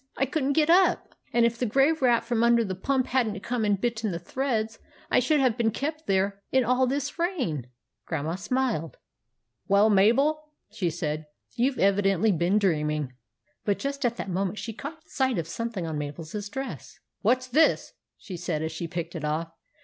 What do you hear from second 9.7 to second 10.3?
RAT UNDER THE PUMP 113"